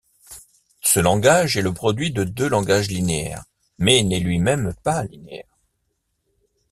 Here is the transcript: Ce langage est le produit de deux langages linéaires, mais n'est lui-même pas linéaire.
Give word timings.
Ce 0.81 0.99
langage 0.99 1.57
est 1.57 1.61
le 1.61 1.75
produit 1.75 2.09
de 2.09 2.23
deux 2.23 2.49
langages 2.49 2.87
linéaires, 2.87 3.43
mais 3.77 4.01
n'est 4.01 4.19
lui-même 4.19 4.73
pas 4.83 5.03
linéaire. 5.03 5.59